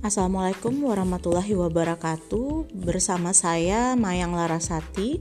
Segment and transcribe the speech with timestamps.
[0.00, 2.72] Assalamualaikum warahmatullahi wabarakatuh.
[2.72, 5.20] Bersama saya Mayang Larasati.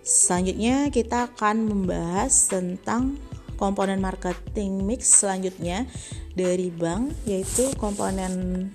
[0.00, 3.20] Selanjutnya kita akan membahas tentang
[3.60, 5.84] komponen marketing mix selanjutnya
[6.32, 8.72] dari bank yaitu komponen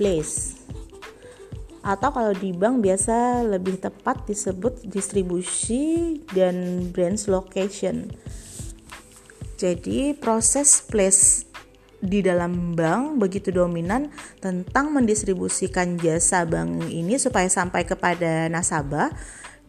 [0.00, 0.56] place.
[1.84, 8.08] Atau kalau di bank biasa lebih tepat disebut distribusi dan branch location.
[9.60, 11.51] Jadi proses place
[12.02, 14.10] di dalam bank begitu dominan
[14.42, 19.14] tentang mendistribusikan jasa bank ini supaya sampai kepada nasabah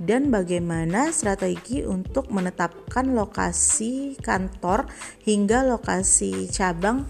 [0.02, 4.90] dan bagaimana strategi untuk menetapkan lokasi kantor
[5.22, 7.06] hingga lokasi cabang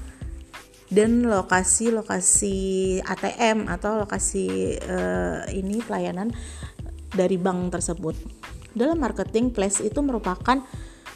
[0.93, 2.55] dan lokasi-lokasi
[3.01, 6.29] ATM atau lokasi uh, ini pelayanan
[7.09, 8.13] dari bank tersebut.
[8.77, 10.61] Dalam marketing place itu merupakan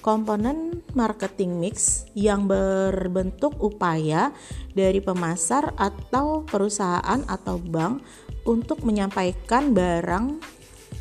[0.07, 4.31] komponen marketing mix yang berbentuk upaya
[4.71, 7.99] dari pemasar atau perusahaan atau bank
[8.47, 10.39] untuk menyampaikan barang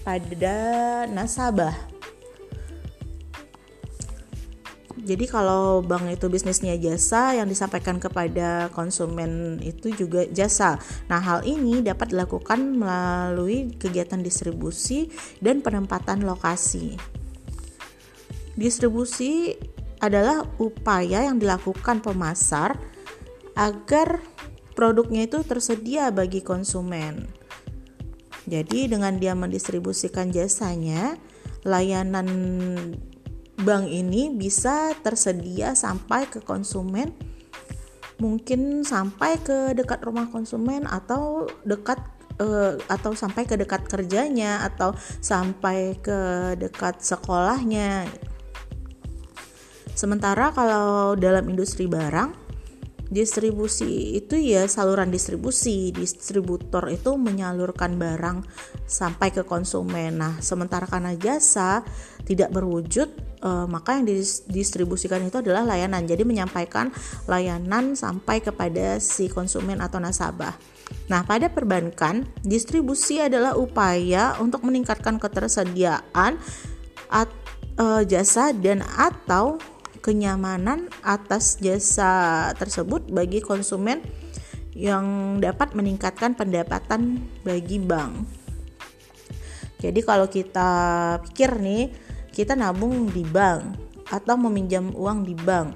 [0.02, 0.58] pada
[1.06, 1.94] nasabah.
[5.06, 10.82] Jadi kalau bank itu bisnisnya jasa yang disampaikan kepada konsumen itu juga jasa.
[11.06, 15.06] Nah, hal ini dapat dilakukan melalui kegiatan distribusi
[15.38, 17.15] dan penempatan lokasi.
[18.56, 19.52] Distribusi
[20.00, 22.76] adalah upaya yang dilakukan pemasar
[23.56, 24.20] agar
[24.76, 27.28] produknya itu tersedia bagi konsumen.
[28.48, 31.16] Jadi dengan dia mendistribusikan jasanya,
[31.64, 32.28] layanan
[33.60, 37.16] bank ini bisa tersedia sampai ke konsumen
[38.16, 42.00] mungkin sampai ke dekat rumah konsumen atau dekat
[42.40, 48.08] uh, atau sampai ke dekat kerjanya atau sampai ke dekat sekolahnya
[49.96, 52.36] Sementara kalau dalam industri barang,
[53.08, 55.88] distribusi itu ya saluran distribusi.
[55.88, 58.44] Distributor itu menyalurkan barang
[58.84, 60.20] sampai ke konsumen.
[60.20, 61.80] Nah, sementara karena jasa
[62.28, 63.08] tidak berwujud,
[63.40, 66.04] eh, maka yang didistribusikan itu adalah layanan.
[66.04, 66.92] Jadi menyampaikan
[67.24, 70.54] layanan sampai kepada si konsumen atau nasabah.
[71.10, 76.38] Nah, pada perbankan, distribusi adalah upaya untuk meningkatkan ketersediaan
[77.10, 77.30] at,
[77.78, 79.58] uh, jasa dan atau
[80.06, 83.98] kenyamanan atas jasa tersebut bagi konsumen
[84.70, 88.22] yang dapat meningkatkan pendapatan bagi bank.
[89.82, 90.70] Jadi kalau kita
[91.26, 91.90] pikir nih,
[92.30, 95.74] kita nabung di bank atau meminjam uang di bank.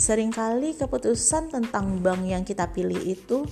[0.00, 3.44] Seringkali keputusan tentang bank yang kita pilih itu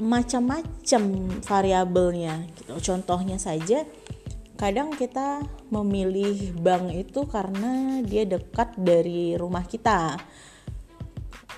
[0.00, 1.02] macam-macam
[1.44, 2.46] variabelnya.
[2.80, 3.84] Contohnya saja,
[4.56, 10.16] kadang kita memilih bank itu karena dia dekat dari rumah kita.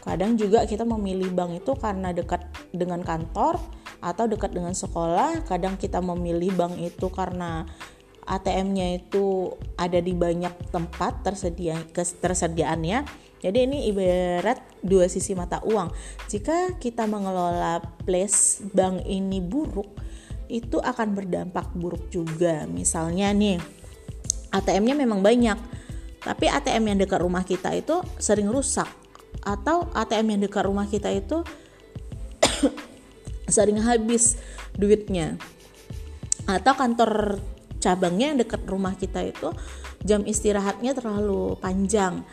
[0.02, 2.44] Kadang juga kita memilih bank itu karena dekat
[2.74, 3.58] dengan kantor
[4.02, 5.46] atau dekat dengan sekolah.
[5.46, 7.66] Kadang kita memilih bank itu karena
[8.28, 15.94] ATM-nya itu ada di banyak tempat tersedia ketersediaannya jadi ini ibarat dua sisi mata uang.
[16.26, 19.86] Jika kita mengelola place bank ini buruk
[20.48, 22.64] itu akan berdampak buruk juga.
[22.66, 23.60] Misalnya nih,
[24.50, 25.56] ATM-nya memang banyak,
[26.24, 28.88] tapi ATM yang dekat rumah kita itu sering rusak
[29.44, 31.44] atau ATM yang dekat rumah kita itu
[33.54, 34.40] sering habis
[34.74, 35.36] duitnya.
[36.48, 37.38] Atau kantor
[37.78, 39.52] cabangnya yang dekat rumah kita itu
[40.02, 42.24] jam istirahatnya terlalu panjang.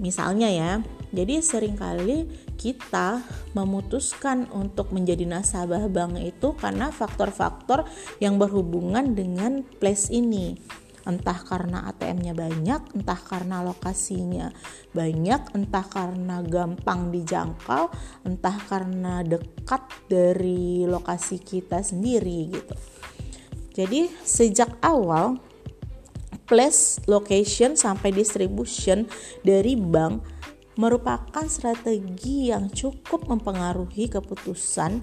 [0.00, 0.72] Misalnya ya,
[1.12, 3.22] jadi sering kali kita
[3.52, 7.84] memutuskan untuk menjadi nasabah bank itu karena faktor-faktor
[8.18, 10.56] yang berhubungan dengan place ini
[11.06, 14.50] entah karena ATM-nya banyak, entah karena lokasinya
[14.90, 17.94] banyak, entah karena gampang dijangkau,
[18.26, 22.74] entah karena dekat dari lokasi kita sendiri gitu.
[23.70, 25.38] Jadi sejak awal
[26.46, 29.06] place, location sampai distribution
[29.46, 30.35] dari bank
[30.76, 35.00] merupakan strategi yang cukup mempengaruhi keputusan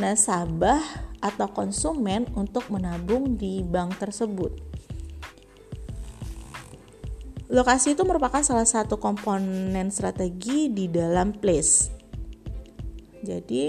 [0.00, 0.80] nasabah
[1.20, 4.52] atau konsumen untuk menabung di bank tersebut.
[7.52, 11.92] Lokasi itu merupakan salah satu komponen strategi di dalam place.
[13.20, 13.62] Jadi,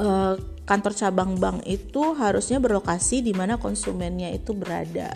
[0.00, 5.12] eh, kantor cabang bank itu harusnya berlokasi di mana konsumennya itu berada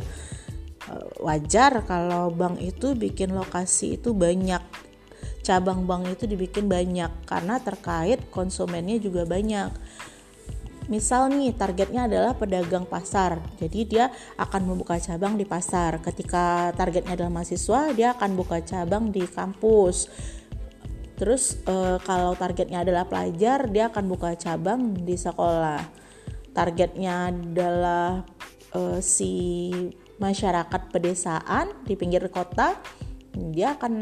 [1.20, 4.60] wajar kalau bank itu bikin lokasi itu banyak.
[5.44, 9.70] Cabang bank itu dibikin banyak karena terkait konsumennya juga banyak.
[10.84, 13.40] Misal nih targetnya adalah pedagang pasar.
[13.56, 16.00] Jadi dia akan membuka cabang di pasar.
[16.00, 20.12] Ketika targetnya adalah mahasiswa dia akan buka cabang di kampus.
[21.14, 25.80] Terus uh, kalau targetnya adalah pelajar, dia akan buka cabang di sekolah.
[26.52, 28.26] Targetnya adalah
[28.74, 29.72] uh, si
[30.18, 32.78] masyarakat pedesaan di pinggir kota,
[33.34, 33.92] dia akan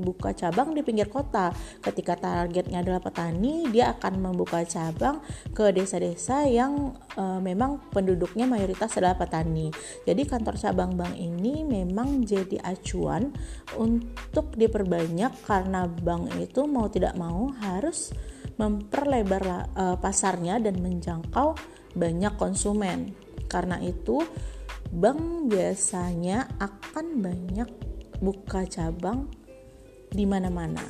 [0.00, 1.52] buka cabang di pinggir kota.
[1.84, 5.20] Ketika targetnya adalah petani, dia akan membuka cabang
[5.52, 9.68] ke desa-desa yang e, memang penduduknya mayoritas adalah petani.
[10.08, 13.28] Jadi kantor cabang bank ini memang jadi acuan
[13.76, 18.10] untuk diperbanyak karena bank itu mau tidak mau harus
[18.56, 19.44] memperlebar
[19.76, 21.54] e, pasarnya dan menjangkau
[21.92, 23.12] banyak konsumen.
[23.48, 24.20] Karena itu
[24.92, 27.68] bank biasanya akan banyak
[28.18, 29.28] buka cabang
[30.08, 30.84] di mana-mana.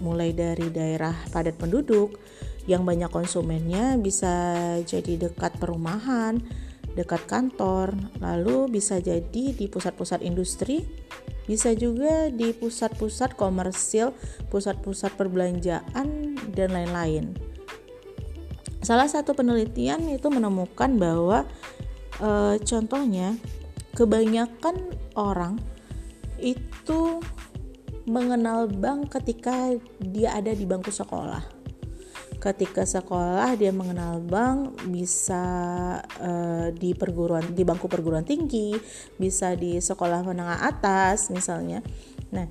[0.00, 2.16] Mulai dari daerah padat penduduk
[2.68, 4.32] yang banyak konsumennya bisa
[4.84, 6.40] jadi dekat perumahan,
[6.94, 10.84] dekat kantor, lalu bisa jadi di pusat-pusat industri,
[11.48, 14.14] bisa juga di pusat-pusat komersil,
[14.52, 17.34] pusat-pusat perbelanjaan dan lain-lain.
[18.80, 21.44] Salah satu penelitian itu menemukan bahwa
[22.20, 22.30] e,
[22.62, 23.34] contohnya
[23.96, 24.76] kebanyakan
[25.16, 25.58] orang
[26.40, 27.20] itu
[28.08, 31.60] mengenal bank ketika dia ada di bangku sekolah.
[32.40, 35.44] Ketika sekolah dia mengenal bank bisa
[36.00, 38.72] uh, di perguruan di bangku perguruan tinggi,
[39.20, 41.84] bisa di sekolah menengah atas misalnya.
[42.32, 42.48] Nah,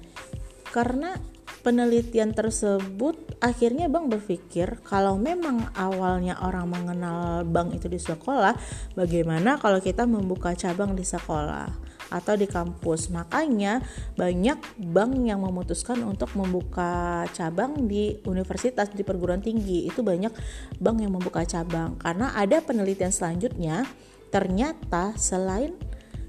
[0.70, 1.18] karena
[1.62, 8.56] penelitian tersebut akhirnya Bang berpikir kalau memang awalnya orang mengenal bank itu di sekolah,
[8.96, 11.92] bagaimana kalau kita membuka cabang di sekolah?
[12.10, 13.14] atau di kampus.
[13.14, 13.86] Makanya
[14.18, 19.86] banyak bank yang memutuskan untuk membuka cabang di universitas di perguruan tinggi.
[19.86, 20.34] Itu banyak
[20.82, 23.86] bank yang membuka cabang karena ada penelitian selanjutnya
[24.30, 25.74] ternyata selain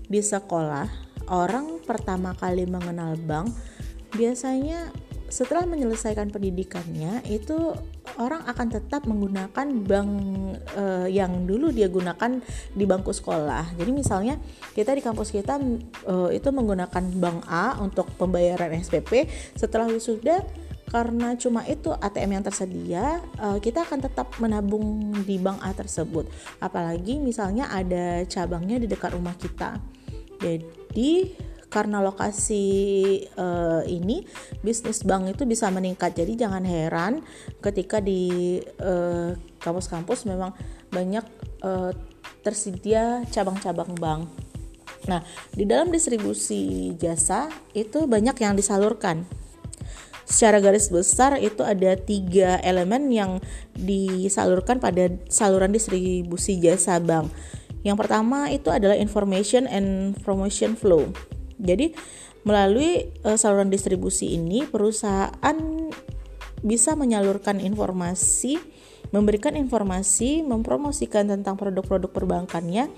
[0.09, 0.89] di sekolah
[1.29, 3.53] orang pertama kali mengenal bank
[4.17, 4.91] biasanya
[5.31, 7.55] setelah menyelesaikan pendidikannya itu
[8.19, 10.11] orang akan tetap menggunakan bank
[10.75, 12.43] uh, yang dulu dia gunakan
[12.75, 13.79] di bangku sekolah.
[13.79, 14.43] Jadi misalnya
[14.75, 15.63] kita di kampus kita
[16.11, 20.43] uh, itu menggunakan bank A untuk pembayaran SPP, setelah wisuda
[20.91, 26.27] karena cuma itu ATM yang tersedia, uh, kita akan tetap menabung di bank A tersebut.
[26.59, 29.79] Apalagi misalnya ada cabangnya di dekat rumah kita.
[30.43, 31.31] Jadi
[31.71, 32.67] karena lokasi
[33.39, 34.27] uh, ini
[34.61, 37.23] bisnis bank itu bisa meningkat jadi jangan heran
[37.63, 40.51] ketika di uh, kampus-kampus memang
[40.91, 41.23] banyak
[41.63, 41.95] uh,
[42.43, 44.27] tersedia cabang-cabang bank
[45.07, 45.25] nah
[45.55, 49.25] di dalam distribusi jasa itu banyak yang disalurkan
[50.31, 53.31] secara garis besar itu ada tiga elemen yang
[53.75, 57.35] disalurkan pada saluran distribusi jasa bank.
[57.83, 61.11] Yang pertama itu adalah information and promotion flow.
[61.61, 61.93] Jadi
[62.43, 65.57] melalui uh, saluran distribusi ini perusahaan
[66.61, 68.61] bisa menyalurkan informasi,
[69.13, 72.89] memberikan informasi, mempromosikan tentang produk-produk perbankannya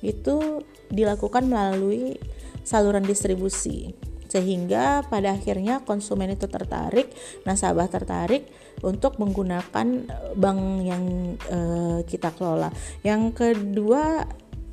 [0.00, 2.16] itu dilakukan melalui
[2.64, 3.92] saluran distribusi
[4.30, 7.10] sehingga pada akhirnya konsumen itu tertarik,
[7.42, 8.46] nasabah tertarik
[8.78, 10.06] untuk menggunakan
[10.38, 12.70] bank yang uh, kita kelola.
[13.02, 14.30] Yang kedua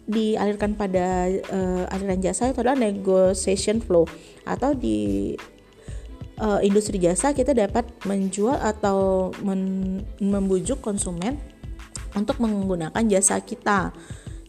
[0.08, 4.08] dialirkan pada uh, aliran jasa itu adalah negotiation flow
[4.48, 5.36] atau di
[6.40, 11.36] uh, industri jasa kita dapat menjual atau men membujuk konsumen
[12.16, 13.92] untuk menggunakan jasa kita.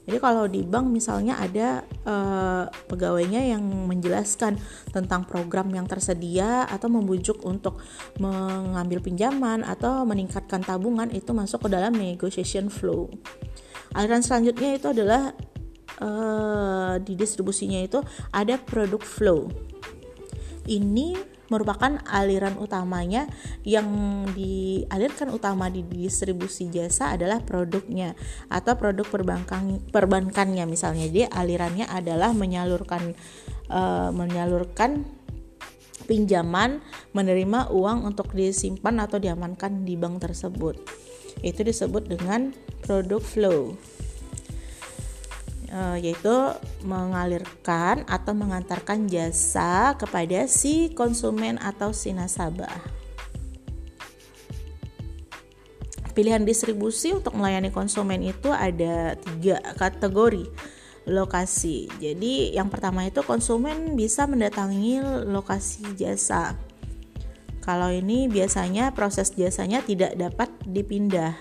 [0.09, 4.57] Jadi kalau di bank misalnya ada uh, pegawainya yang menjelaskan
[4.89, 7.77] tentang program yang tersedia atau membujuk untuk
[8.17, 13.13] mengambil pinjaman atau meningkatkan tabungan itu masuk ke dalam negotiation flow.
[13.97, 15.33] Aliran selanjutnya itu adalah
[16.03, 18.03] uh, di distribusinya itu
[18.33, 19.49] ada produk flow.
[20.69, 21.17] Ini
[21.49, 23.25] merupakan aliran utamanya.
[23.65, 23.89] Yang
[24.37, 28.13] dialirkan utama di distribusi jasa adalah produknya
[28.53, 31.09] atau produk perbankan perbankannya misalnya.
[31.09, 33.17] Dia alirannya adalah menyalurkan
[33.73, 35.09] uh, menyalurkan
[36.09, 36.81] pinjaman
[37.13, 41.08] menerima uang untuk disimpan atau diamankan di bank tersebut
[41.43, 42.51] itu disebut dengan
[42.83, 43.77] produk flow
[45.73, 46.37] uh, yaitu
[46.85, 52.73] mengalirkan atau mengantarkan jasa kepada si konsumen atau si nasabah.
[56.17, 60.51] Pilihan distribusi untuk melayani konsumen itu ada tiga kategori
[61.07, 61.87] lokasi.
[62.03, 64.99] Jadi yang pertama itu konsumen bisa mendatangi
[65.31, 66.59] lokasi jasa.
[67.69, 71.37] Kalau ini biasanya proses jasanya tidak dapat dipindah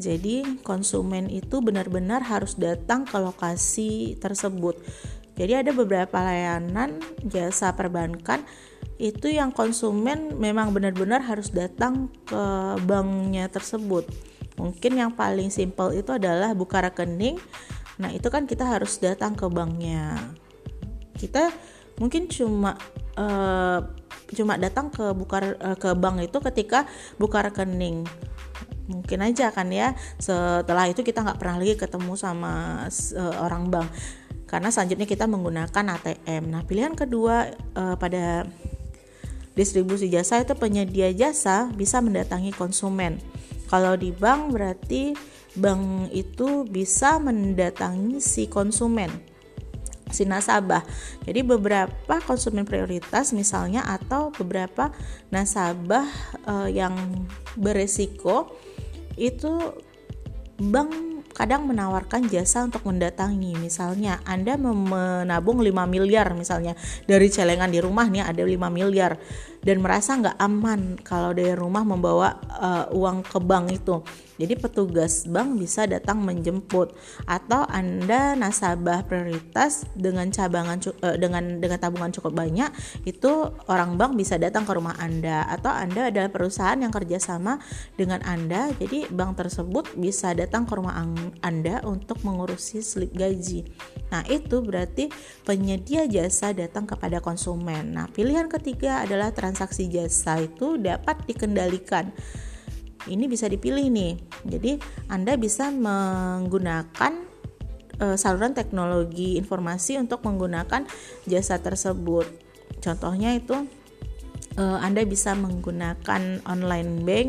[0.00, 4.80] jadi konsumen itu benar-benar harus datang ke lokasi tersebut.
[5.36, 8.40] Jadi ada beberapa layanan jasa perbankan
[8.96, 12.42] itu yang konsumen memang benar-benar harus datang ke
[12.88, 14.08] banknya tersebut.
[14.56, 17.36] Mungkin yang paling simpel itu adalah buka rekening.
[18.00, 20.16] Nah, itu kan kita harus datang ke banknya.
[21.16, 21.52] Kita
[22.00, 22.76] mungkin cuma
[23.20, 23.84] uh,
[24.34, 26.86] cuma datang ke buka uh, ke bank itu ketika
[27.18, 28.06] buka rekening
[28.90, 33.88] mungkin aja kan ya setelah itu kita nggak pernah lagi ketemu sama uh, orang bank
[34.50, 36.50] karena selanjutnya kita menggunakan ATM.
[36.50, 38.42] Nah, pilihan kedua uh, pada
[39.54, 43.22] distribusi jasa itu penyedia jasa bisa mendatangi konsumen.
[43.70, 45.14] Kalau di bank berarti
[45.54, 49.29] bank itu bisa mendatangi si konsumen
[50.10, 50.82] si nasabah.
[51.24, 54.94] Jadi beberapa konsumen prioritas misalnya atau beberapa
[55.32, 56.06] nasabah
[56.46, 56.94] uh, yang
[57.58, 58.54] beresiko
[59.18, 59.50] itu
[60.60, 63.56] bank kadang menawarkan jasa untuk mendatangi.
[63.56, 66.76] Misalnya Anda menabung 5 miliar misalnya.
[67.08, 69.16] Dari celengan di rumah nih ada 5 miliar
[69.60, 74.00] dan merasa nggak aman kalau dari rumah membawa uh, uang ke bank itu.
[74.40, 76.96] Jadi petugas bank bisa datang menjemput.
[77.28, 82.72] Atau Anda nasabah prioritas dengan cabangan uh, dengan dengan tabungan cukup banyak
[83.04, 85.44] itu orang bank bisa datang ke rumah Anda.
[85.44, 87.60] Atau Anda adalah perusahaan yang kerjasama
[88.00, 88.72] dengan Anda.
[88.80, 90.96] Jadi bank tersebut bisa datang ke rumah
[91.44, 93.68] Anda untuk mengurusi slip gaji.
[94.10, 95.08] Nah, itu berarti
[95.46, 97.94] penyedia jasa datang kepada konsumen.
[97.94, 102.10] Nah, pilihan ketiga adalah transaksi jasa itu dapat dikendalikan
[103.08, 104.12] ini bisa dipilih nih.
[104.44, 104.76] Jadi
[105.08, 107.12] Anda bisa menggunakan
[108.02, 110.84] uh, saluran teknologi informasi untuk menggunakan
[111.24, 112.28] jasa tersebut.
[112.84, 113.56] Contohnya itu
[114.60, 117.28] uh, Anda bisa menggunakan online bank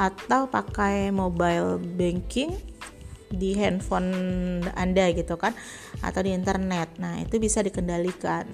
[0.00, 2.56] atau pakai mobile banking
[3.32, 4.12] di handphone
[4.76, 5.56] Anda gitu kan
[6.04, 7.00] atau di internet.
[7.00, 8.44] Nah, itu bisa dikendalikan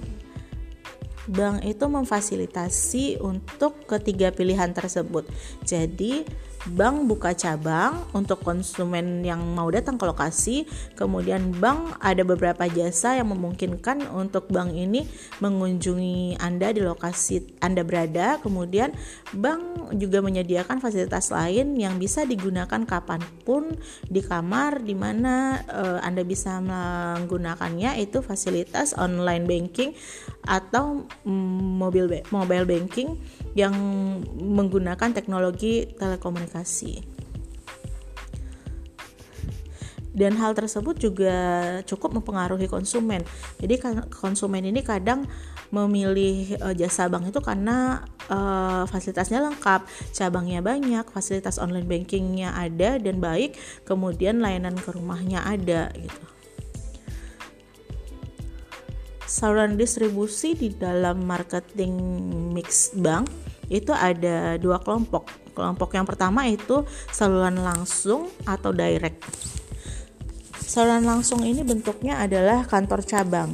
[1.28, 5.28] bank itu memfasilitasi untuk ketiga pilihan tersebut.
[5.61, 6.25] Jadi,
[6.67, 10.67] bank buka cabang untuk konsumen yang mau datang ke lokasi.
[10.99, 15.07] Kemudian bank ada beberapa jasa yang memungkinkan untuk bank ini
[15.38, 18.43] mengunjungi Anda di lokasi Anda berada.
[18.43, 18.91] Kemudian
[19.31, 23.71] bank juga menyediakan fasilitas lain yang bisa digunakan kapan pun
[24.11, 29.95] di kamar di mana uh, Anda bisa menggunakannya itu fasilitas online banking
[30.49, 33.21] atau mm, mobil mobile banking
[33.52, 33.76] yang
[34.40, 37.21] menggunakan teknologi telekomunikasi.
[40.19, 41.37] Dan hal tersebut juga
[41.87, 43.23] cukup mempengaruhi konsumen.
[43.62, 43.78] Jadi
[44.11, 45.23] konsumen ini kadang
[45.71, 52.99] memilih uh, jasa bank itu karena uh, fasilitasnya lengkap, cabangnya banyak, fasilitas online bankingnya ada
[52.99, 53.55] dan baik,
[53.87, 56.38] kemudian layanan ke rumahnya ada gitu
[59.28, 61.92] saluran distribusi di dalam marketing
[62.56, 63.28] mix bank
[63.68, 65.28] itu ada dua kelompok.
[65.52, 69.20] Kelompok yang pertama itu saluran langsung atau direct.
[70.56, 73.52] Saluran langsung ini bentuknya adalah kantor cabang.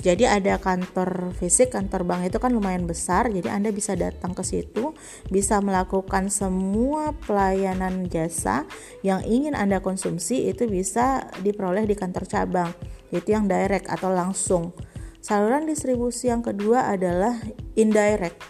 [0.00, 4.40] Jadi ada kantor fisik, kantor bank itu kan lumayan besar, jadi Anda bisa datang ke
[4.40, 4.96] situ,
[5.28, 8.64] bisa melakukan semua pelayanan jasa
[9.04, 12.72] yang ingin Anda konsumsi itu bisa diperoleh di kantor cabang
[13.10, 14.74] yaitu yang direct atau langsung.
[15.20, 17.36] Saluran distribusi yang kedua adalah
[17.76, 18.40] indirect.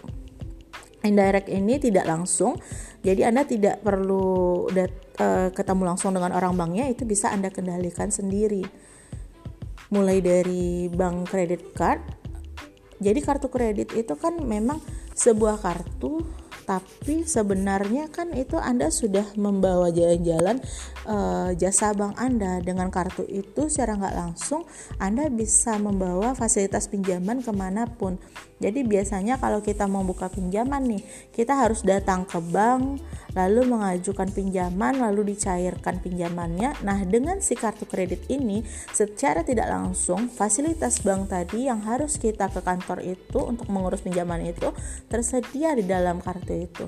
[1.01, 2.55] Indirect ini tidak langsung,
[3.01, 8.13] jadi Anda tidak perlu dat, uh, ketemu langsung dengan orang banknya, itu bisa Anda kendalikan
[8.13, 8.61] sendiri.
[9.91, 11.99] Mulai dari bank credit card,
[13.01, 14.77] jadi kartu kredit itu kan memang
[15.17, 16.21] sebuah kartu
[16.71, 20.63] tapi sebenarnya kan itu Anda sudah membawa jalan-jalan
[21.03, 22.63] uh, jasa bank Anda.
[22.63, 24.63] Dengan kartu itu secara nggak langsung
[24.95, 28.15] Anda bisa membawa fasilitas pinjaman ke mana pun
[28.61, 31.01] jadi biasanya kalau kita mau buka pinjaman nih
[31.33, 33.01] kita harus datang ke bank
[33.33, 36.77] lalu mengajukan pinjaman lalu dicairkan pinjamannya.
[36.83, 42.51] Nah dengan si kartu kredit ini secara tidak langsung fasilitas bank tadi yang harus kita
[42.51, 44.69] ke kantor itu untuk mengurus pinjaman itu
[45.07, 46.85] tersedia di dalam kartu itu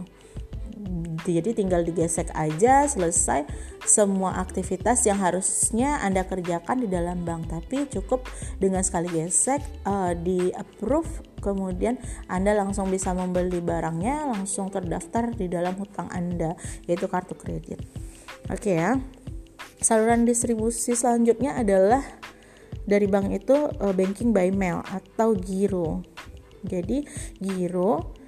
[1.23, 3.47] jadi tinggal digesek aja selesai
[3.85, 7.53] semua aktivitas yang harusnya Anda kerjakan di dalam bank.
[7.53, 8.27] Tapi cukup
[8.59, 11.99] dengan sekali gesek uh, di approve kemudian
[12.31, 16.55] Anda langsung bisa membeli barangnya langsung terdaftar di dalam hutang Anda
[16.87, 17.83] yaitu kartu kredit.
[18.51, 18.91] Oke okay ya.
[19.83, 22.03] Saluran distribusi selanjutnya adalah
[22.87, 26.03] dari bank itu uh, banking by mail atau giro.
[26.63, 27.03] Jadi
[27.43, 28.22] giro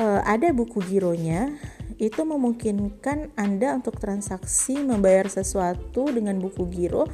[0.00, 1.52] ada buku gironya
[2.00, 7.06] itu memungkinkan Anda untuk transaksi membayar sesuatu dengan buku giro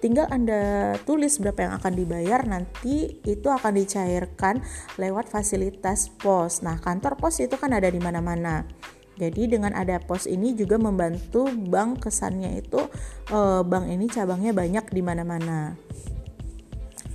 [0.00, 4.60] tinggal Anda tulis berapa yang akan dibayar nanti itu akan dicairkan
[5.00, 6.60] lewat fasilitas pos.
[6.60, 8.68] Nah, kantor pos itu kan ada di mana-mana.
[9.16, 12.84] Jadi dengan ada pos ini juga membantu bank kesannya itu
[13.32, 15.74] eh, bank ini cabangnya banyak di mana-mana.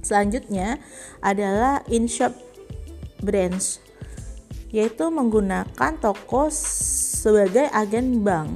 [0.01, 0.81] Selanjutnya
[1.22, 2.34] adalah in-shop
[3.22, 3.77] branch
[4.71, 8.49] yaitu menggunakan toko sebagai agen bank.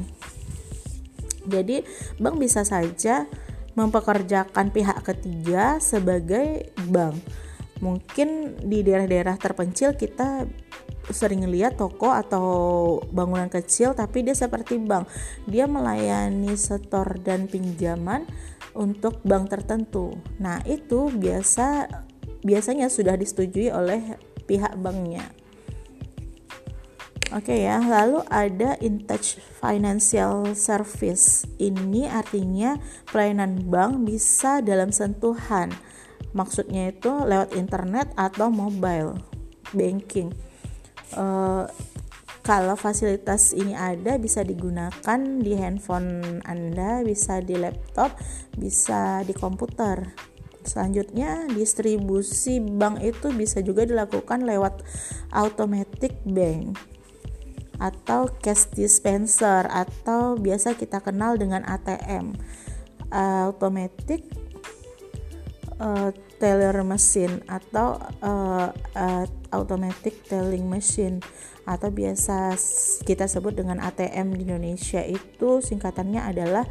[1.46, 1.86] Jadi
[2.18, 3.30] bank bisa saja
[3.76, 7.20] mempekerjakan pihak ketiga sebagai bank.
[7.84, 10.48] Mungkin di daerah-daerah terpencil kita
[11.12, 12.48] sering lihat toko atau
[13.14, 15.06] bangunan kecil tapi dia seperti bank.
[15.46, 18.26] Dia melayani setor dan pinjaman
[18.74, 20.18] untuk bank tertentu.
[20.42, 21.88] Nah, itu biasa
[22.42, 24.18] biasanya sudah disetujui oleh
[24.50, 25.30] pihak banknya.
[27.34, 31.50] Oke okay ya, lalu ada InTouch Financial Service.
[31.58, 32.78] Ini artinya
[33.10, 35.74] pelayanan bank bisa dalam sentuhan.
[36.38, 39.18] Maksudnya itu lewat internet atau mobile
[39.74, 40.38] banking.
[41.18, 41.66] Uh,
[42.46, 48.22] kalau fasilitas ini ada bisa digunakan di handphone Anda, bisa di laptop,
[48.54, 50.14] bisa di komputer.
[50.62, 54.86] Selanjutnya, distribusi bank itu bisa juga dilakukan lewat
[55.34, 56.94] automatic bank
[57.78, 62.36] atau cash dispenser atau biasa kita kenal dengan ATM
[63.16, 64.26] automatic
[65.80, 71.24] uh, teller machine atau uh, uh, automatic telling machine
[71.66, 72.54] atau biasa
[73.08, 76.66] kita sebut dengan ATM di Indonesia itu singkatannya adalah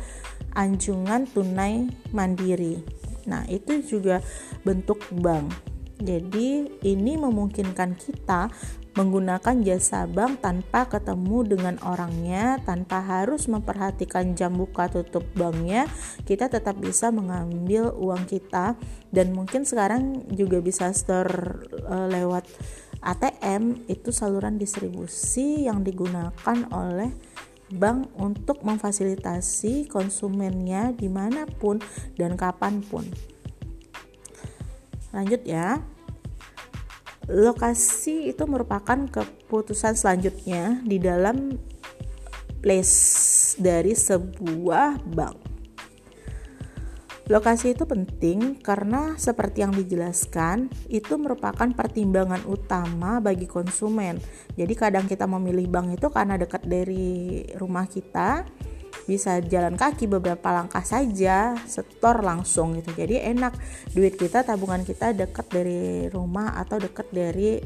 [0.54, 2.78] anjungan tunai mandiri.
[3.26, 4.22] Nah, itu juga
[4.62, 5.50] bentuk bank.
[5.98, 8.52] Jadi, ini memungkinkan kita
[8.94, 15.90] menggunakan jasa bank tanpa ketemu dengan orangnya, tanpa harus memperhatikan jam buka tutup banknya,
[16.22, 18.78] kita tetap bisa mengambil uang kita
[19.10, 22.46] dan mungkin sekarang juga bisa store uh, lewat
[23.04, 27.10] ATM itu saluran distribusi yang digunakan oleh
[27.74, 31.82] bank untuk memfasilitasi konsumennya di mana pun
[32.14, 33.04] dan kapan pun.
[35.10, 35.93] Lanjut ya
[37.28, 41.56] lokasi itu merupakan keputusan selanjutnya di dalam
[42.60, 45.36] place dari sebuah bank.
[47.24, 54.20] Lokasi itu penting karena seperti yang dijelaskan, itu merupakan pertimbangan utama bagi konsumen.
[54.52, 58.44] Jadi kadang kita memilih bank itu karena dekat dari rumah kita,
[59.04, 63.52] bisa jalan kaki beberapa langkah saja setor langsung gitu jadi enak
[63.92, 67.60] duit kita tabungan kita dekat dari rumah atau dekat dari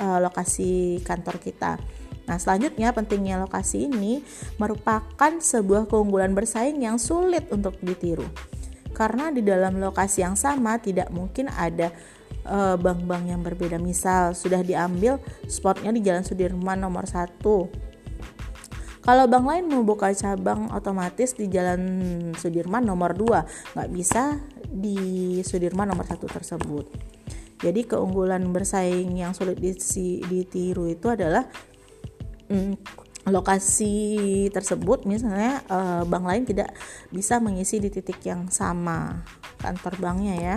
[0.00, 1.78] uh, lokasi kantor kita
[2.30, 4.22] Nah, selanjutnya pentingnya lokasi ini
[4.54, 8.22] merupakan sebuah keunggulan bersaing yang sulit untuk ditiru.
[8.94, 11.90] Karena di dalam lokasi yang sama tidak mungkin ada
[12.46, 13.82] eh, bank-bank yang berbeda.
[13.82, 15.18] Misal sudah diambil
[15.50, 17.89] spotnya di Jalan Sudirman nomor 1
[19.00, 21.82] kalau bank lain membuka cabang otomatis di Jalan
[22.36, 24.36] Sudirman nomor 2, nggak bisa
[24.68, 26.84] di Sudirman nomor satu tersebut.
[27.60, 31.48] Jadi keunggulan bersaing yang sulit ditiru itu adalah
[32.48, 32.76] hmm,
[33.28, 36.72] lokasi tersebut misalnya eh, bank lain tidak
[37.12, 39.24] bisa mengisi di titik yang sama
[39.60, 40.56] kantor banknya ya.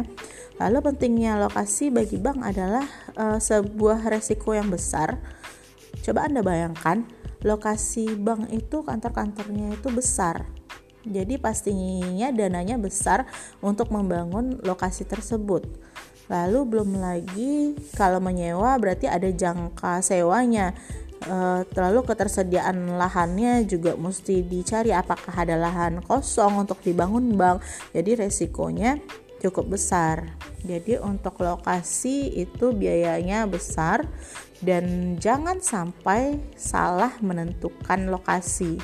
[0.60, 5.19] Lalu pentingnya lokasi bagi bank adalah eh, sebuah resiko yang besar.
[6.03, 10.47] Coba Anda bayangkan lokasi bank itu kantor-kantornya itu besar.
[11.03, 13.27] Jadi pastinya dananya besar
[13.60, 15.67] untuk membangun lokasi tersebut.
[16.32, 20.71] Lalu belum lagi kalau menyewa berarti ada jangka sewanya.
[21.23, 27.60] E, lalu ketersediaan lahannya juga mesti dicari apakah ada lahan kosong untuk dibangun bank.
[27.91, 28.95] Jadi resikonya
[29.43, 30.39] cukup besar.
[30.63, 34.08] Jadi untuk lokasi itu biayanya besar
[34.63, 38.79] dan jangan sampai salah menentukan lokasi.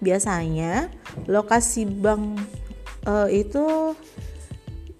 [0.00, 0.88] Biasanya
[1.28, 2.40] lokasi bank
[3.04, 3.92] e, itu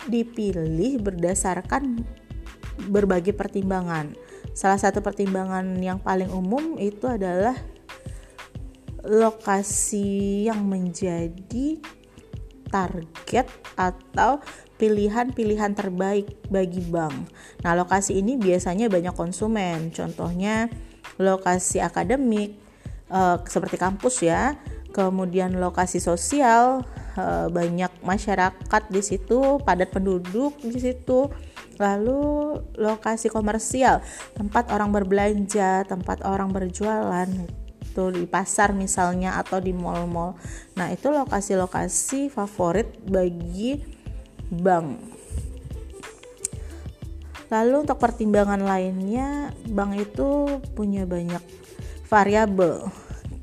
[0.04, 2.04] dipilih berdasarkan
[2.92, 4.12] berbagai pertimbangan.
[4.52, 7.56] Salah satu pertimbangan yang paling umum itu adalah
[9.04, 11.80] lokasi yang menjadi
[12.74, 13.46] target
[13.78, 14.42] atau
[14.74, 17.30] pilihan-pilihan terbaik bagi bank.
[17.62, 19.94] Nah, lokasi ini biasanya banyak konsumen.
[19.94, 20.66] Contohnya
[21.22, 22.58] lokasi akademik
[23.14, 24.58] eh, seperti kampus ya.
[24.90, 26.82] Kemudian lokasi sosial
[27.14, 31.30] eh, banyak masyarakat di situ, padat penduduk di situ.
[31.78, 33.98] Lalu lokasi komersial,
[34.34, 37.26] tempat orang berbelanja, tempat orang berjualan
[37.94, 40.34] tuh di pasar misalnya atau di mall-mall.
[40.74, 43.78] Nah, itu lokasi-lokasi favorit bagi
[44.50, 45.14] bank.
[47.54, 51.40] Lalu untuk pertimbangan lainnya, bank itu punya banyak
[52.10, 52.90] variabel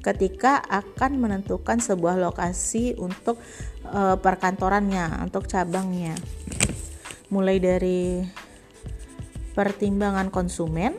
[0.02, 3.38] ketika akan menentukan sebuah lokasi untuk
[3.86, 6.18] e, perkantorannya, untuk cabangnya.
[7.30, 8.02] Mulai dari
[9.54, 10.98] pertimbangan konsumen,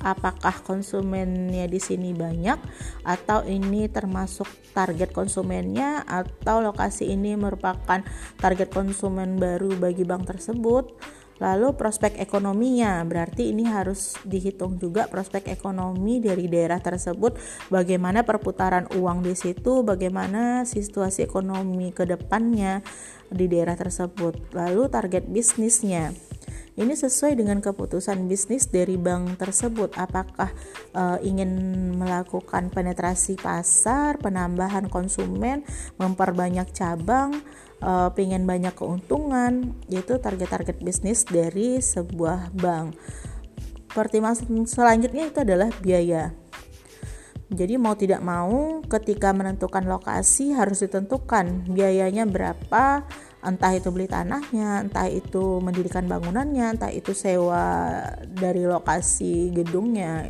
[0.00, 2.58] apakah konsumennya di sini banyak
[3.04, 8.00] atau ini termasuk target konsumennya atau lokasi ini merupakan
[8.40, 10.96] target konsumen baru bagi bank tersebut.
[11.40, 17.40] Lalu prospek ekonominya, berarti ini harus dihitung juga prospek ekonomi dari daerah tersebut,
[17.72, 22.84] bagaimana perputaran uang di situ, bagaimana situasi ekonomi ke depannya
[23.32, 24.52] di daerah tersebut.
[24.52, 26.12] Lalu target bisnisnya
[26.80, 29.92] ini sesuai dengan keputusan bisnis dari bank tersebut.
[30.00, 30.48] Apakah
[30.96, 31.52] e, ingin
[32.00, 35.60] melakukan penetrasi pasar, penambahan konsumen,
[36.00, 37.36] memperbanyak cabang,
[37.84, 42.96] e, pengen banyak keuntungan, yaitu target-target bisnis dari sebuah bank.
[43.92, 46.32] Pertimbangan selanjutnya itu adalah biaya.
[47.50, 53.02] Jadi mau tidak mau ketika menentukan lokasi harus ditentukan biayanya berapa,
[53.40, 60.28] entah itu beli tanahnya, entah itu mendirikan bangunannya, entah itu sewa dari lokasi gedungnya.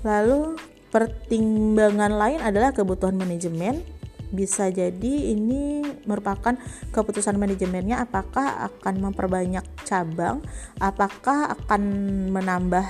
[0.00, 0.56] Lalu
[0.88, 3.84] pertimbangan lain adalah kebutuhan manajemen.
[4.28, 6.52] Bisa jadi ini merupakan
[6.92, 10.44] keputusan manajemennya apakah akan memperbanyak cabang,
[10.76, 11.82] apakah akan
[12.28, 12.84] menambah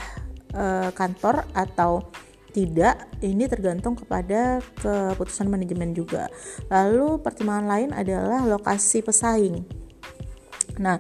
[0.51, 2.11] e, kantor atau
[2.59, 6.27] tidak ini tergantung kepada keputusan manajemen juga.
[6.67, 9.63] Lalu pertimbangan lain adalah lokasi pesaing.
[10.83, 10.99] Nah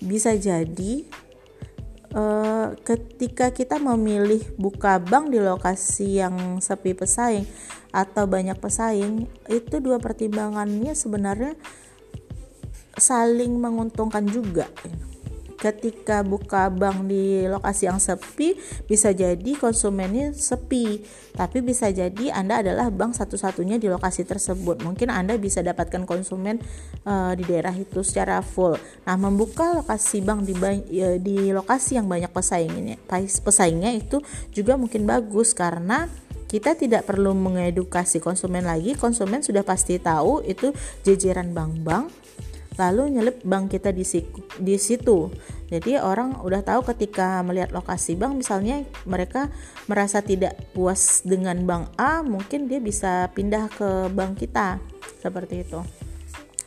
[0.00, 1.04] bisa jadi
[2.16, 7.44] uh, ketika kita memilih buka bank di lokasi yang sepi pesaing
[7.92, 11.52] atau banyak pesaing itu dua pertimbangannya sebenarnya
[12.96, 14.66] saling menguntungkan juga
[15.64, 18.52] ketika buka bank di lokasi yang sepi
[18.84, 21.00] bisa jadi konsumennya sepi.
[21.32, 24.84] Tapi bisa jadi Anda adalah bank satu-satunya di lokasi tersebut.
[24.84, 26.60] Mungkin Anda bisa dapatkan konsumen
[27.08, 28.76] uh, di daerah itu secara full.
[29.08, 30.54] Nah membuka lokasi bank di,
[31.00, 33.00] uh, di lokasi yang banyak pesaingnya
[33.42, 34.20] pesaingnya itu
[34.52, 36.06] juga mungkin bagus karena
[36.44, 38.94] kita tidak perlu mengedukasi konsumen lagi.
[38.94, 40.70] Konsumen sudah pasti tahu itu
[41.02, 42.23] jajaran bank-bank
[42.74, 44.02] lalu nyelip bank kita di,
[44.60, 45.30] di situ.
[45.70, 49.50] Jadi orang udah tahu ketika melihat lokasi bank misalnya mereka
[49.90, 54.78] merasa tidak puas dengan bank A, mungkin dia bisa pindah ke bank kita.
[55.22, 56.03] Seperti itu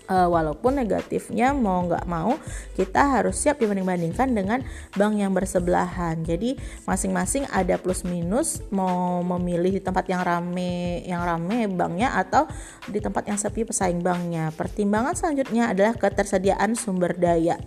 [0.08, 2.36] uh, walaupun negatifnya mau nggak mau
[2.74, 4.60] kita harus siap dibanding-bandingkan dengan
[4.96, 6.24] bank yang bersebelahan.
[6.24, 12.48] Jadi masing-masing ada plus minus mau memilih di tempat yang rame yang rame banknya atau
[12.88, 14.50] di tempat yang sepi pesaing banknya.
[14.56, 17.60] Pertimbangan selanjutnya adalah ketersediaan sumber daya.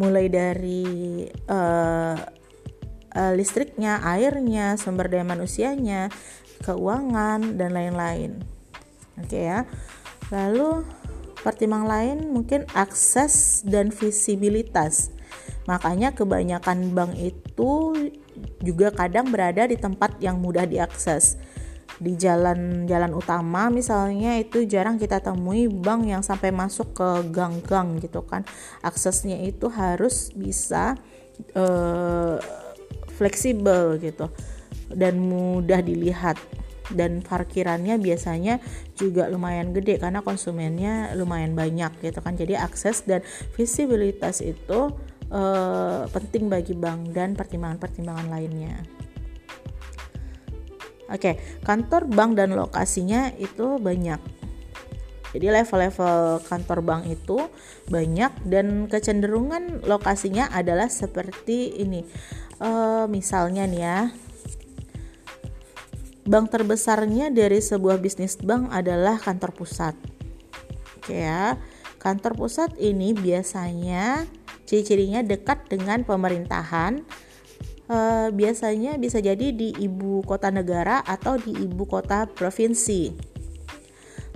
[0.00, 2.16] Mulai dari uh,
[3.36, 6.08] listriknya airnya sumber daya manusianya
[6.64, 8.40] keuangan dan lain-lain.
[9.20, 9.60] Oke okay ya.
[10.32, 11.01] Lalu
[11.42, 15.10] Pertimbangan lain mungkin akses dan visibilitas.
[15.66, 17.94] Makanya kebanyakan bank itu
[18.62, 21.38] juga kadang berada di tempat yang mudah diakses.
[22.02, 28.22] Di jalan-jalan utama misalnya itu jarang kita temui bank yang sampai masuk ke gang-gang gitu
[28.22, 28.42] kan.
[28.82, 30.98] Aksesnya itu harus bisa
[31.54, 32.38] uh,
[33.18, 34.30] fleksibel gitu
[34.92, 36.36] dan mudah dilihat
[36.90, 38.58] dan parkirannya biasanya
[38.98, 43.22] juga lumayan gede karena konsumennya lumayan banyak gitu kan jadi akses dan
[43.54, 44.90] visibilitas itu
[45.30, 48.82] uh, penting bagi bank dan pertimbangan-pertimbangan lainnya
[51.12, 54.16] Oke, kantor bank dan lokasinya itu banyak.
[55.36, 57.36] Jadi level-level kantor bank itu
[57.88, 62.04] banyak dan kecenderungan lokasinya adalah seperti ini.
[62.60, 63.98] Uh, misalnya nih ya,
[66.22, 69.98] Bank terbesarnya dari sebuah bisnis bank adalah kantor pusat.
[71.02, 71.58] Oke ya.
[71.98, 74.26] Kantor pusat ini biasanya
[74.62, 77.02] ciri-cirinya dekat dengan pemerintahan.
[77.90, 77.98] E,
[78.30, 83.34] biasanya bisa jadi di ibu kota negara atau di ibu kota provinsi.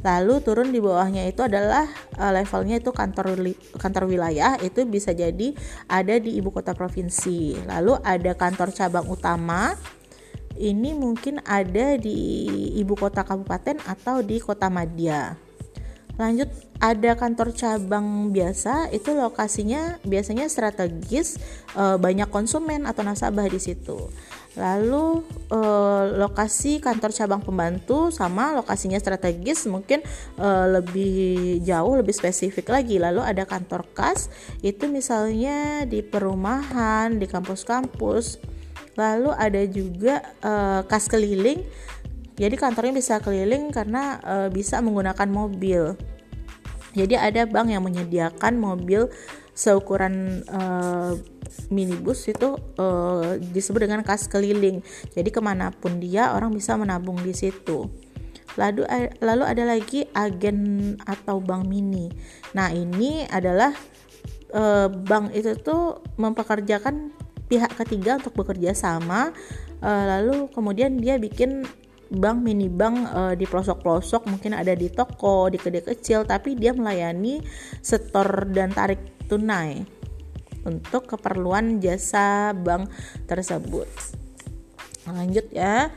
[0.02, 1.86] Lalu turun di bawahnya itu adalah
[2.18, 3.38] e, levelnya itu kantor
[3.78, 5.54] kantor wilayah itu bisa jadi
[5.86, 7.62] ada di ibu kota provinsi.
[7.62, 9.78] Lalu ada kantor cabang utama
[10.58, 12.18] ini mungkin ada di
[12.76, 15.36] ibu kota kabupaten atau di kota madya.
[16.16, 16.48] Lanjut
[16.80, 21.36] ada kantor cabang biasa itu lokasinya biasanya strategis
[21.76, 24.08] e, banyak konsumen atau nasabah di situ.
[24.56, 25.20] Lalu
[25.52, 30.00] eh, lokasi kantor cabang pembantu sama lokasinya strategis mungkin
[30.40, 32.96] eh, lebih jauh lebih spesifik lagi.
[32.96, 34.32] Lalu ada kantor kas
[34.64, 38.55] itu misalnya di perumahan, di kampus-kampus.
[38.96, 41.60] Lalu ada juga eh, kas keliling.
[42.36, 45.96] Jadi kantornya bisa keliling karena eh, bisa menggunakan mobil.
[46.96, 49.12] Jadi ada bank yang menyediakan mobil
[49.56, 51.16] seukuran uh,
[51.72, 54.84] minibus itu uh, disebut dengan kas keliling.
[55.16, 57.88] Jadi ke mana pun dia orang bisa menabung di situ.
[58.60, 58.84] Lalu
[59.24, 62.12] lalu ada lagi agen atau bank mini.
[62.52, 63.72] Nah ini adalah
[64.52, 67.15] uh, bank itu tuh mempekerjakan
[67.46, 69.30] pihak ketiga untuk bekerja sama.
[69.80, 71.66] Uh, lalu kemudian dia bikin
[72.10, 76.70] bank mini bank uh, di pelosok-pelosok mungkin ada di toko di kedai kecil tapi dia
[76.70, 77.42] melayani
[77.82, 79.82] setor dan tarik tunai
[80.62, 82.86] untuk keperluan jasa bank
[83.26, 83.90] tersebut
[85.10, 85.90] lanjut ya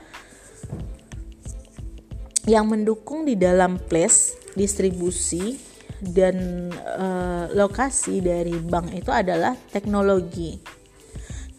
[2.50, 5.62] yang mendukung di dalam place distribusi
[6.02, 10.79] dan uh, lokasi dari bank itu adalah teknologi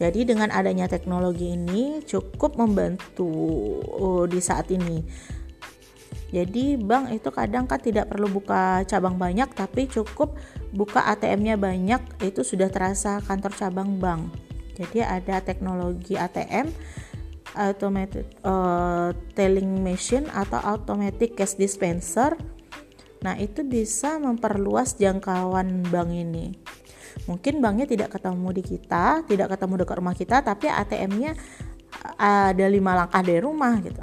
[0.00, 3.28] jadi dengan adanya teknologi ini cukup membantu
[4.00, 5.04] uh, di saat ini.
[6.32, 10.40] Jadi bank itu kadang kan tidak perlu buka cabang banyak tapi cukup
[10.72, 14.32] buka ATM-nya banyak itu sudah terasa kantor cabang bank.
[14.80, 16.72] Jadi ada teknologi ATM
[17.60, 22.40] automated uh, telling machine atau automatic cash dispenser.
[23.20, 26.56] Nah, itu bisa memperluas jangkauan bank ini
[27.28, 31.36] mungkin banknya tidak ketemu di kita tidak ketemu dekat rumah kita tapi ATM-nya
[32.20, 34.02] ada lima langkah dari rumah gitu.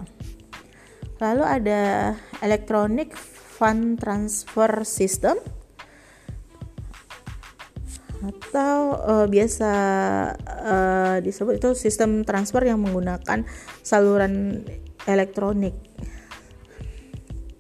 [1.18, 1.82] Lalu ada
[2.46, 3.18] electronic
[3.58, 5.42] fund transfer system.
[8.18, 9.72] Atau uh, biasa
[10.42, 13.46] uh, disebut itu sistem transfer yang menggunakan
[13.86, 14.66] saluran
[15.06, 15.78] elektronik.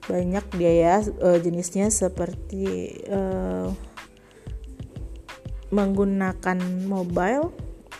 [0.09, 3.69] Banyak dia ya uh, jenisnya seperti uh,
[5.69, 7.51] menggunakan mobile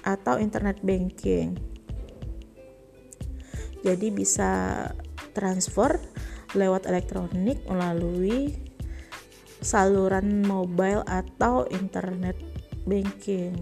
[0.08, 1.60] atau internet banking.
[3.84, 4.84] Jadi bisa
[5.36, 6.00] transfer
[6.56, 8.56] lewat elektronik melalui
[9.62, 12.40] saluran mobile atau internet
[12.88, 13.54] banking.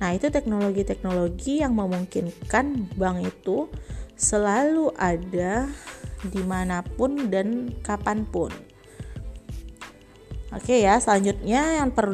[0.00, 3.68] Nah, itu teknologi-teknologi yang memungkinkan bank itu
[4.16, 5.68] selalu ada
[6.24, 8.52] di mana pun dan kapan pun.
[10.50, 12.10] Oke ya, selanjutnya yang perlu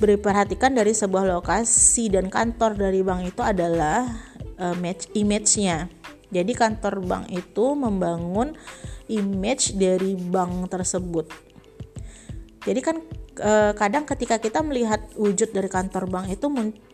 [0.00, 4.08] diperhatikan dari sebuah lokasi dan kantor dari bank itu adalah
[4.56, 5.92] uh, match image-nya.
[6.32, 8.56] Jadi kantor bank itu membangun
[9.12, 11.28] image dari bank tersebut.
[12.64, 13.04] Jadi kan
[13.44, 16.48] uh, kadang ketika kita melihat wujud dari kantor bank itu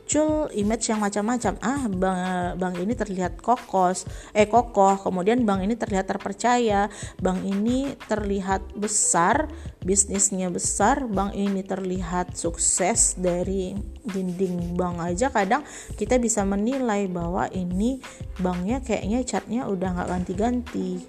[0.09, 1.61] muncul image yang macam-macam.
[1.61, 4.97] Ah bank bank ini terlihat kokos eh kokoh.
[5.05, 6.89] Kemudian bank ini terlihat terpercaya.
[7.21, 9.53] Bank ini terlihat besar
[9.85, 11.05] bisnisnya besar.
[11.05, 13.77] Bank ini terlihat sukses dari
[14.09, 15.29] dinding bank aja.
[15.29, 15.61] Kadang
[16.01, 18.01] kita bisa menilai bahwa ini
[18.41, 21.05] banknya kayaknya catnya udah nggak ganti-ganti.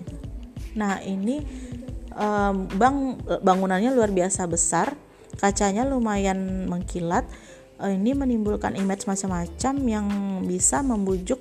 [0.76, 1.40] Nah ini
[2.20, 4.92] um, bank bangunannya luar biasa besar.
[5.40, 7.24] Kacanya lumayan mengkilat
[7.88, 10.08] ini menimbulkan image macam-macam yang
[10.44, 11.40] bisa membujuk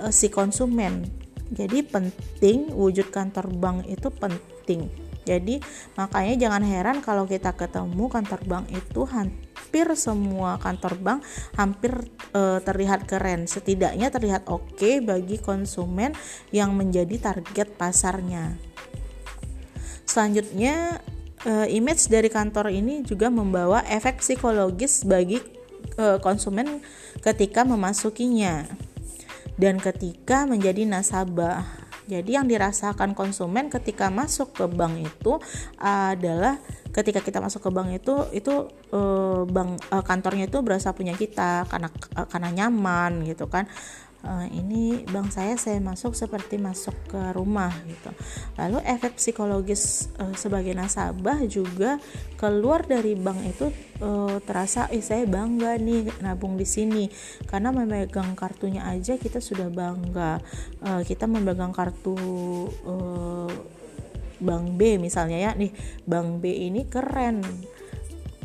[0.00, 1.04] uh, si konsumen.
[1.52, 4.88] Jadi penting wujud kantor bank itu penting.
[5.24, 5.60] Jadi
[5.96, 11.18] makanya jangan heran kalau kita ketemu kantor bank itu hampir semua kantor bank
[11.56, 11.96] hampir
[12.36, 13.48] e, terlihat keren.
[13.48, 16.12] Setidaknya terlihat oke okay bagi konsumen
[16.52, 18.60] yang menjadi target pasarnya.
[20.04, 21.00] Selanjutnya
[21.46, 25.40] uh, image dari kantor ini juga membawa efek psikologis bagi
[26.00, 26.80] uh, konsumen
[27.20, 28.66] ketika memasukinya
[29.54, 31.84] dan ketika menjadi nasabah.
[32.04, 35.40] Jadi yang dirasakan konsumen ketika masuk ke bank itu
[35.80, 36.60] adalah
[36.92, 41.64] ketika kita masuk ke bank itu itu uh, bank uh, kantornya itu berasa punya kita
[41.64, 43.64] karena uh, karena nyaman gitu kan
[44.24, 48.10] uh, ini bank saya saya masuk seperti masuk ke rumah gitu.
[48.56, 52.00] Lalu efek psikologis uh, sebagai nasabah juga
[52.40, 53.66] keluar dari bank itu
[54.00, 57.06] uh, terasa eh saya bangga nih nabung di sini
[57.46, 60.40] karena memegang kartunya aja kita sudah bangga.
[60.80, 62.16] Uh, kita memegang kartu
[62.88, 63.52] uh,
[64.40, 65.70] bank B misalnya ya nih
[66.04, 67.40] bank B ini keren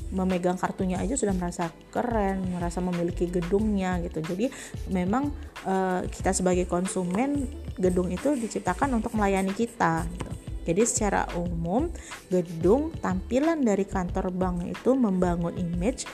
[0.10, 4.26] memegang kartunya aja sudah merasa keren, merasa memiliki gedungnya gitu.
[4.26, 4.50] Jadi
[4.90, 5.30] memang
[5.66, 7.46] uh, kita sebagai konsumen
[7.78, 10.06] gedung itu diciptakan untuk melayani kita.
[10.10, 10.49] Gitu.
[10.70, 11.90] Jadi secara umum
[12.30, 16.06] gedung tampilan dari kantor bank itu membangun image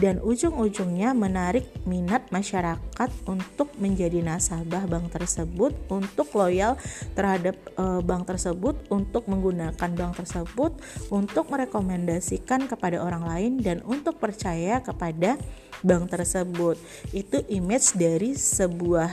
[0.00, 6.78] dan ujung-ujungnya menarik minat masyarakat untuk menjadi nasabah bank tersebut, untuk loyal
[7.18, 10.72] terhadap e, bank tersebut, untuk menggunakan bank tersebut,
[11.10, 15.34] untuk merekomendasikan kepada orang lain dan untuk percaya kepada
[15.82, 16.78] bank tersebut.
[17.10, 19.10] Itu image dari sebuah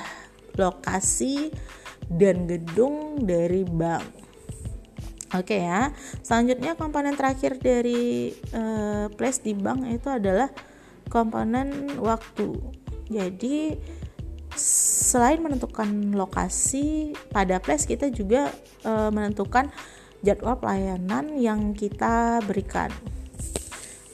[0.56, 1.50] lokasi
[2.08, 4.25] dan gedung dari bank.
[5.36, 5.92] Oke ya.
[6.24, 10.48] Selanjutnya komponen terakhir dari uh, place di bank itu adalah
[11.12, 12.56] komponen waktu.
[13.12, 13.76] Jadi
[14.56, 18.50] selain menentukan lokasi pada place kita juga
[18.88, 19.70] uh, menentukan
[20.24, 22.90] jadwal pelayanan yang kita berikan.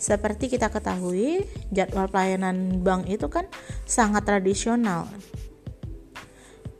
[0.02, 3.46] Seperti kita ketahui, jadwal pelayanan bank itu kan
[3.86, 5.06] sangat tradisional.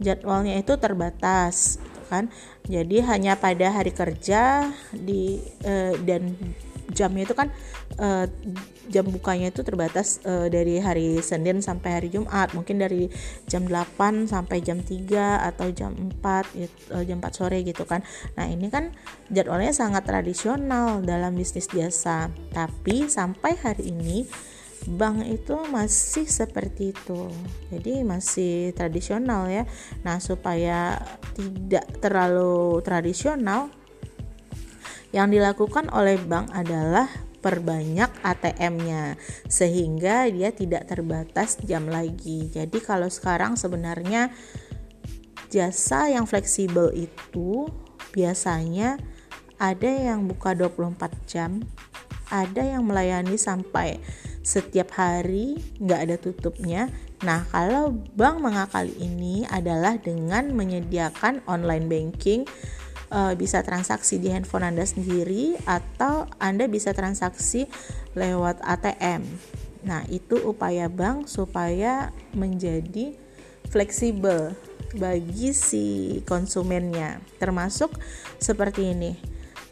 [0.02, 2.34] Jadwalnya itu terbatas, gitu kan
[2.70, 6.38] jadi hanya pada hari kerja di uh, dan
[6.92, 7.48] jamnya itu kan
[7.98, 8.28] uh,
[8.92, 12.52] jam bukanya itu terbatas uh, dari hari Senin sampai hari Jumat.
[12.52, 13.08] Mungkin dari
[13.48, 18.04] jam 8 sampai jam 3 atau jam 4 gitu, uh, jam 4 sore gitu kan.
[18.36, 18.92] Nah ini kan
[19.32, 22.28] jadwalnya sangat tradisional dalam bisnis jasa.
[22.52, 24.28] Tapi sampai hari ini
[24.88, 27.30] bank itu masih seperti itu
[27.70, 29.70] jadi masih tradisional ya
[30.02, 30.98] nah supaya
[31.38, 33.70] tidak terlalu tradisional
[35.12, 37.08] yang dilakukan oleh bank adalah
[37.42, 39.18] perbanyak ATM-nya
[39.50, 42.48] sehingga dia tidak terbatas jam lagi.
[42.54, 44.30] Jadi kalau sekarang sebenarnya
[45.52, 47.68] jasa yang fleksibel itu
[48.14, 49.02] biasanya
[49.58, 51.60] ada yang buka 24 jam,
[52.30, 54.00] ada yang melayani sampai
[54.42, 56.90] setiap hari nggak ada tutupnya.
[57.22, 62.42] Nah, kalau bank mengakali ini adalah dengan menyediakan online banking
[63.14, 67.70] uh, bisa transaksi di handphone Anda sendiri atau Anda bisa transaksi
[68.18, 69.22] lewat ATM.
[69.86, 73.14] Nah, itu upaya bank supaya menjadi
[73.70, 74.58] fleksibel
[74.98, 77.22] bagi si konsumennya.
[77.38, 77.94] Termasuk
[78.42, 79.14] seperti ini.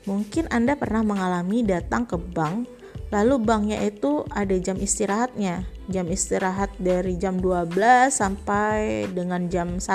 [0.08, 2.79] Mungkin Anda pernah mengalami datang ke bank
[3.10, 5.66] Lalu banknya itu ada jam istirahatnya.
[5.90, 9.90] Jam istirahat dari jam 12 sampai dengan jam 1.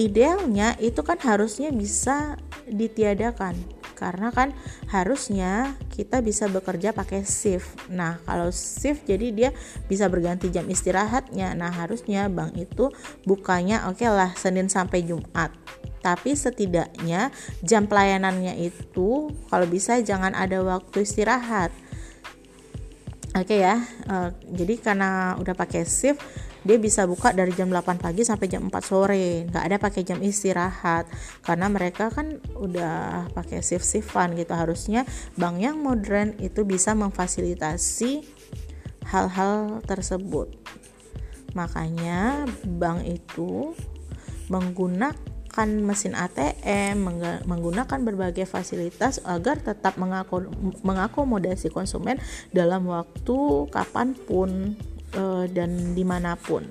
[0.00, 2.36] Idealnya itu kan harusnya bisa
[2.68, 4.50] ditiadakan karena kan
[4.90, 7.70] harusnya kita bisa bekerja pakai shift.
[7.86, 9.50] Nah, kalau shift jadi dia
[9.86, 11.54] bisa berganti jam istirahatnya.
[11.54, 12.90] Nah, harusnya bank itu
[13.22, 15.54] bukanya oke okay lah Senin sampai Jumat
[16.02, 17.30] tapi setidaknya
[17.62, 21.70] jam pelayanannya itu kalau bisa jangan ada waktu istirahat.
[23.32, 23.80] Oke okay ya
[24.12, 26.20] uh, jadi karena udah pakai shift
[26.62, 29.46] dia bisa buka dari jam 8 pagi sampai jam 4 sore.
[29.50, 31.10] Nggak ada pakai jam istirahat
[31.42, 34.54] karena mereka kan udah pakai shift shiftan gitu.
[34.54, 35.02] Harusnya
[35.34, 38.22] bank yang modern itu bisa memfasilitasi
[39.10, 40.54] hal-hal tersebut.
[41.58, 43.74] Makanya bank itu
[44.46, 46.96] menggunakan menggunakan mesin ATM,
[47.44, 50.00] menggunakan berbagai fasilitas agar tetap
[50.80, 52.16] mengakomodasi konsumen
[52.56, 54.80] dalam waktu kapan pun
[55.12, 56.64] uh, dan di mana pun.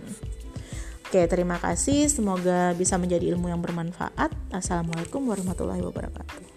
[1.05, 2.09] Oke, terima kasih.
[2.09, 4.33] Semoga bisa menjadi ilmu yang bermanfaat.
[4.49, 6.50] Assalamualaikum warahmatullahi wabarakatuh.